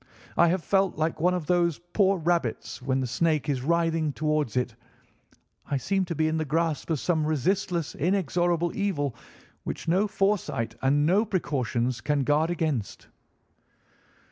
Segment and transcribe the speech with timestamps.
[0.35, 4.57] I have felt like one of those poor rabbits when the snake is writhing towards
[4.57, 4.73] it.
[5.69, 9.15] I seem to be in the grasp of some resistless, inexorable evil,
[9.63, 13.09] which no foresight and no precautions can guard against."